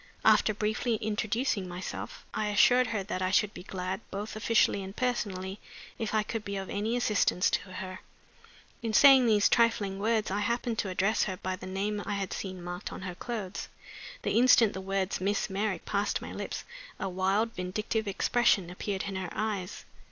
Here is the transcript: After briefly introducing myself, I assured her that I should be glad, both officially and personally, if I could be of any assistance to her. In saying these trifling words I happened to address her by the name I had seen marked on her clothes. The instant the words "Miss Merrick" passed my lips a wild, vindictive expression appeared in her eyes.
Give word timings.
After 0.25 0.51
briefly 0.51 0.95
introducing 0.95 1.67
myself, 1.67 2.25
I 2.33 2.47
assured 2.47 2.87
her 2.87 3.03
that 3.03 3.21
I 3.21 3.29
should 3.29 3.53
be 3.53 3.61
glad, 3.61 4.01
both 4.09 4.35
officially 4.35 4.81
and 4.81 4.95
personally, 4.95 5.59
if 5.99 6.15
I 6.15 6.23
could 6.23 6.43
be 6.43 6.55
of 6.55 6.71
any 6.71 6.97
assistance 6.97 7.51
to 7.51 7.73
her. 7.73 7.99
In 8.81 8.93
saying 8.93 9.27
these 9.27 9.47
trifling 9.47 9.99
words 9.99 10.31
I 10.31 10.39
happened 10.39 10.79
to 10.79 10.89
address 10.89 11.25
her 11.25 11.37
by 11.37 11.55
the 11.55 11.67
name 11.67 12.01
I 12.03 12.15
had 12.15 12.33
seen 12.33 12.63
marked 12.63 12.91
on 12.91 13.03
her 13.03 13.13
clothes. 13.13 13.69
The 14.23 14.31
instant 14.39 14.73
the 14.73 14.81
words 14.81 15.21
"Miss 15.21 15.51
Merrick" 15.51 15.85
passed 15.85 16.19
my 16.19 16.33
lips 16.33 16.63
a 16.99 17.07
wild, 17.07 17.53
vindictive 17.53 18.07
expression 18.07 18.71
appeared 18.71 19.03
in 19.03 19.15
her 19.17 19.29
eyes. 19.33 19.85